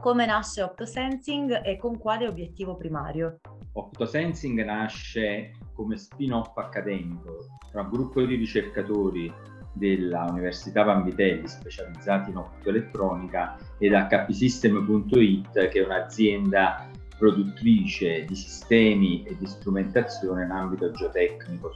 [0.00, 3.40] Come nasce Optosensing e con quale obiettivo primario?
[3.72, 9.32] Optosensing nasce come spin-off accademico tra un gruppo di ricercatori
[9.72, 16.88] della Università Vanvitelli specializzati in optoelettronica ed hpsystem.it che è un'azienda
[17.18, 21.74] produttrice di sistemi e di strumentazione in ambito geotecnico,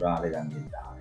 [0.00, 0.98] strutturale ed ambientale.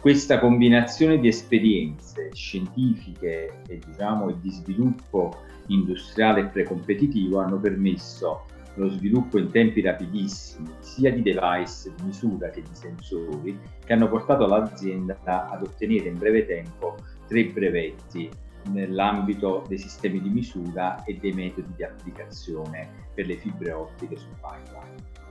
[0.00, 5.36] Questa combinazione di esperienze scientifiche e, diciamo, di sviluppo
[5.68, 8.46] industriale e precompetitivo hanno permesso
[8.76, 14.08] lo sviluppo in tempi rapidissimi sia di device di misura che di sensori che hanno
[14.08, 16.96] portato l'azienda ad ottenere in breve tempo
[17.28, 18.30] tre brevetti
[18.70, 24.34] nell'ambito dei sistemi di misura e dei metodi di applicazione per le fibre ottiche sul
[24.40, 25.21] pipeline.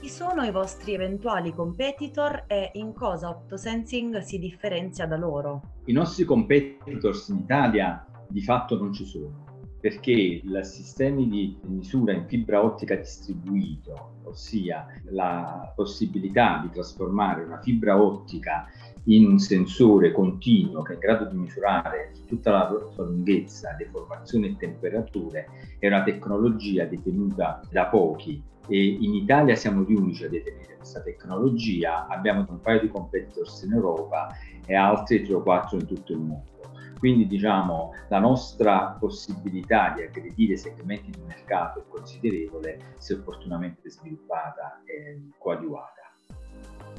[0.00, 5.60] Chi sono i vostri eventuali competitor e in cosa Optosensing si differenzia da loro?
[5.84, 9.49] I nostri competitors in Italia di fatto non ci sono
[9.80, 17.60] perché i sistemi di misura in fibra ottica distribuito, ossia la possibilità di trasformare una
[17.60, 18.66] fibra ottica
[19.04, 24.48] in un sensore continuo che è in grado di misurare tutta la sua lunghezza, deformazione
[24.48, 30.28] e temperature, è una tecnologia detenuta da pochi e in Italia siamo gli unici a
[30.28, 34.28] detenere questa tecnologia, abbiamo un paio di competitors in Europa
[34.66, 36.59] e altri 3 o 4 in tutto il mondo.
[37.00, 44.82] Quindi diciamo la nostra possibilità di aggredire segmenti di mercato è considerevole se opportunamente sviluppata
[44.84, 46.12] e coadiuvata.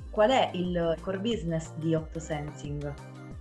[0.10, 2.92] Qual è il core business di Optosensing?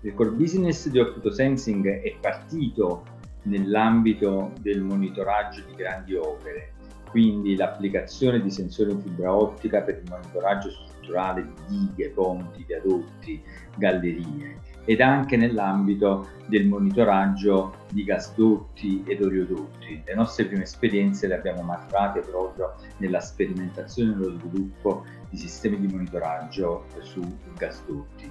[0.02, 3.04] Il core business di Optosensing è partito
[3.44, 6.72] nell'ambito del monitoraggio di grandi opere,
[7.08, 13.42] quindi l'applicazione di sensori in fibra ottica per il monitoraggio strutturale di dighe, ponti, viadotti,
[13.78, 20.02] gallerie ed anche nell'ambito del monitoraggio di gasdotti ed oleodotti.
[20.04, 25.78] Le nostre prime esperienze le abbiamo maturate proprio nella sperimentazione e nello sviluppo di sistemi
[25.78, 27.20] di monitoraggio su
[27.56, 28.30] gasdotti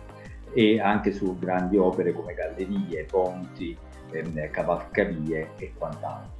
[0.53, 3.77] e anche su grandi opere come gallerie, ponti,
[4.11, 6.37] ehm, cavalcavie e quant'altro.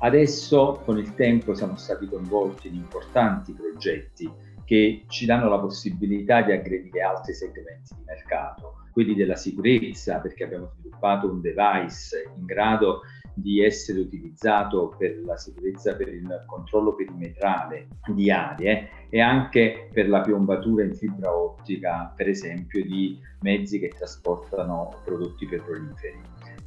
[0.00, 4.30] Adesso con il tempo siamo stati coinvolti in importanti progetti
[4.68, 10.44] che ci danno la possibilità di aggredire altri segmenti di mercato, quelli della sicurezza, perché
[10.44, 13.00] abbiamo sviluppato un device in grado
[13.32, 20.06] di essere utilizzato per la sicurezza, per il controllo perimetrale di aree e anche per
[20.06, 26.20] la piombatura in fibra ottica, per esempio, di mezzi che trasportano prodotti petroliferi.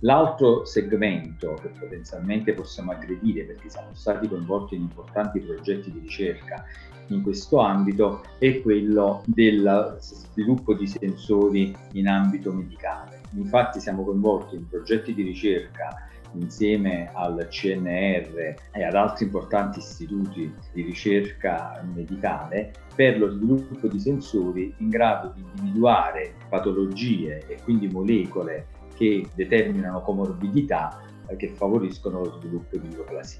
[0.04, 6.66] L'altro segmento che potenzialmente possiamo aggredire perché siamo stati coinvolti in importanti progetti di ricerca
[7.08, 13.22] in questo ambito è quello del sviluppo di sensori in ambito medicale.
[13.36, 20.52] Infatti siamo coinvolti in progetti di ricerca insieme al CNR e ad altri importanti istituti
[20.74, 27.88] di ricerca medicale per lo sviluppo di sensori in grado di individuare patologie e quindi
[27.88, 28.71] molecole
[29.02, 33.40] che determinano comorbidità eh, che favoriscono lo sviluppo di neoplasia.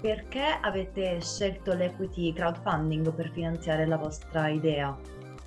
[0.00, 4.96] Perché avete scelto l'equity crowdfunding per finanziare la vostra idea?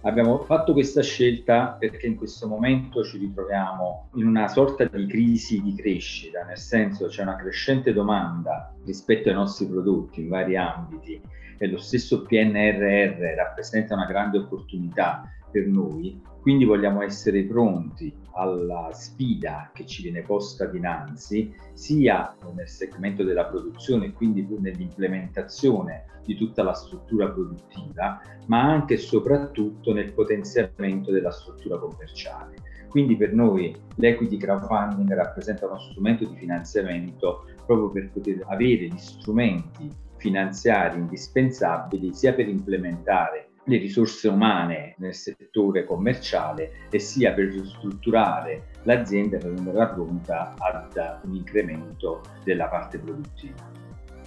[0.03, 5.61] Abbiamo fatto questa scelta perché in questo momento ci ritroviamo in una sorta di crisi
[5.61, 11.21] di crescita, nel senso c'è una crescente domanda rispetto ai nostri prodotti in vari ambiti
[11.57, 18.89] e lo stesso PNRR rappresenta una grande opportunità per noi, quindi vogliamo essere pronti alla
[18.91, 26.63] sfida che ci viene posta dinanzi, sia nel segmento della produzione quindi nell'implementazione di tutta
[26.63, 32.55] la struttura produttiva, ma anche e soprattutto nel potenziamento della struttura commerciale.
[32.89, 38.97] Quindi per noi l'equity crowdfunding rappresenta uno strumento di finanziamento proprio per poter avere gli
[38.97, 47.53] strumenti finanziari indispensabili sia per implementare le risorse umane nel settore commerciale e sia per
[47.65, 53.69] strutturare l'azienda per renderla pronta ad un incremento della parte produttiva.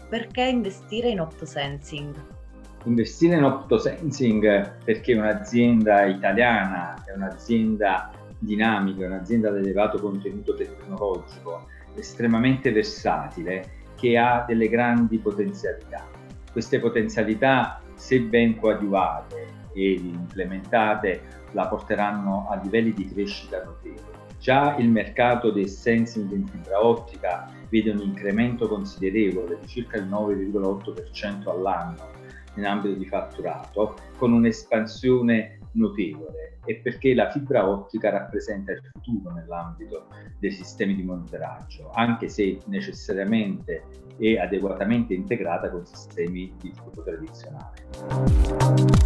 [0.08, 2.14] Perché investire in Optosensing?
[2.84, 10.54] Investire in Optosensing perché è un'azienda italiana, è un'azienda dinamica, è un'azienda ad elevato contenuto
[10.54, 11.66] tecnologico,
[11.96, 16.06] estremamente versatile, che ha delle grandi potenzialità.
[16.52, 24.22] Queste potenzialità se ben coadiuvate e implementate, la porteranno a livelli di crescita notevoli.
[24.38, 30.06] Già il mercato del sensing in fibra ottica vede un incremento considerevole di circa il
[30.06, 32.12] 9,8% all'anno
[32.56, 39.32] in ambito di fatturato, con un'espansione notevole e perché la fibra ottica rappresenta il futuro
[39.32, 40.06] nell'ambito
[40.38, 43.84] dei sistemi di monitoraggio, anche se necessariamente
[44.16, 49.03] e adeguatamente integrata con sistemi di tipo tradizionale.